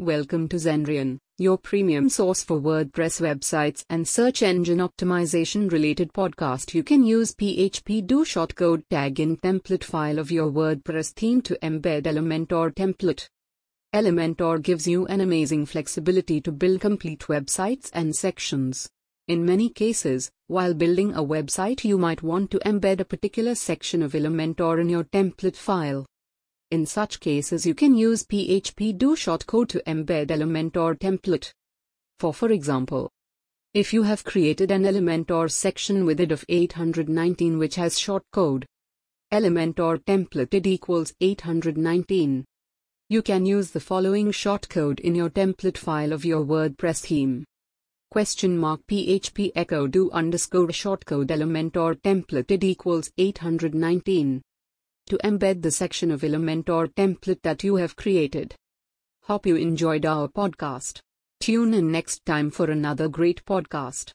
Welcome 0.00 0.48
to 0.48 0.56
Xenrion, 0.56 1.18
your 1.38 1.56
premium 1.56 2.08
source 2.08 2.42
for 2.42 2.60
WordPress 2.60 3.20
websites 3.20 3.84
and 3.88 4.08
search 4.08 4.42
engine 4.42 4.78
optimization 4.78 5.70
related 5.70 6.12
podcast. 6.12 6.74
You 6.74 6.82
can 6.82 7.04
use 7.04 7.32
PHP 7.32 8.04
do 8.04 8.24
shortcode 8.24 8.82
tag 8.90 9.20
in 9.20 9.36
template 9.36 9.84
file 9.84 10.18
of 10.18 10.32
your 10.32 10.50
WordPress 10.50 11.12
theme 11.12 11.42
to 11.42 11.56
embed 11.62 12.06
Elementor 12.06 12.74
template. 12.74 13.28
Elementor 13.94 14.60
gives 14.60 14.88
you 14.88 15.06
an 15.06 15.20
amazing 15.20 15.64
flexibility 15.64 16.40
to 16.40 16.50
build 16.50 16.80
complete 16.80 17.20
websites 17.28 17.88
and 17.92 18.16
sections. 18.16 18.90
In 19.28 19.46
many 19.46 19.68
cases, 19.68 20.28
while 20.48 20.74
building 20.74 21.14
a 21.14 21.22
website, 21.22 21.84
you 21.84 21.98
might 21.98 22.20
want 22.20 22.50
to 22.50 22.58
embed 22.66 22.98
a 22.98 23.04
particular 23.04 23.54
section 23.54 24.02
of 24.02 24.14
Elementor 24.14 24.80
in 24.80 24.88
your 24.88 25.04
template 25.04 25.54
file. 25.54 26.04
In 26.74 26.86
such 26.86 27.20
cases 27.20 27.64
you 27.64 27.72
can 27.72 27.94
use 27.94 28.24
PHP 28.24 28.98
do 28.98 29.14
shortcode 29.14 29.68
to 29.68 29.82
embed 29.86 30.26
Elementor 30.36 30.98
template. 30.98 31.52
For 32.18 32.34
for 32.34 32.50
example, 32.50 33.12
if 33.74 33.92
you 33.92 34.02
have 34.02 34.24
created 34.24 34.72
an 34.72 34.82
Elementor 34.82 35.48
section 35.48 36.04
with 36.04 36.18
id 36.18 36.32
of 36.32 36.44
819 36.48 37.58
which 37.58 37.76
has 37.76 37.96
shortcode 37.96 38.64
Elementor 39.32 40.02
template 40.02 40.52
id 40.52 40.66
equals 40.66 41.12
819. 41.20 42.44
You 43.08 43.22
can 43.22 43.46
use 43.46 43.70
the 43.70 43.78
following 43.78 44.32
shortcode 44.32 44.98
in 44.98 45.14
your 45.14 45.30
template 45.30 45.78
file 45.78 46.12
of 46.12 46.24
your 46.24 46.44
WordPress 46.44 47.06
theme. 47.06 47.44
Question 48.10 48.58
mark 48.58 48.80
PHP 48.90 49.52
echo 49.54 49.86
do 49.86 50.10
underscore 50.10 50.74
shortcode 50.82 51.28
Elementor 51.28 51.94
template 52.00 52.50
id 52.50 52.64
equals 52.64 53.12
819 53.16 54.42
to 55.06 55.18
embed 55.24 55.62
the 55.62 55.70
section 55.70 56.10
of 56.10 56.20
Elementor 56.20 56.92
template 56.94 57.40
that 57.42 57.64
you 57.64 57.76
have 57.76 57.96
created. 57.96 58.54
Hope 59.22 59.46
you 59.46 59.56
enjoyed 59.56 60.04
our 60.04 60.28
podcast. 60.28 61.00
Tune 61.40 61.72
in 61.72 61.90
next 61.90 62.26
time 62.26 62.50
for 62.50 62.70
another 62.70 63.08
great 63.08 63.44
podcast. 63.46 64.12